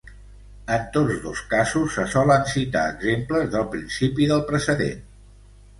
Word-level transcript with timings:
En 0.77 0.87
tots 0.95 1.19
dos 1.25 1.43
casos 1.51 1.93
se 1.99 2.07
solen 2.15 2.49
citar 2.55 2.87
exemples 2.95 3.53
del 3.57 3.69
principi 3.77 4.33
del 4.35 4.45
precedent. 4.51 5.07